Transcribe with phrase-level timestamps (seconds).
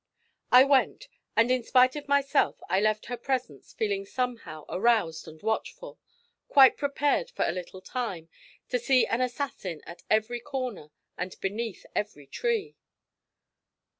[0.51, 5.39] I went, and in spite of myself I left her presence feeling somehow aroused and
[5.43, 5.99] watchful
[6.47, 8.27] quite prepared, for a little time,
[8.69, 12.77] to see an assassin at every corner and beneath every tree.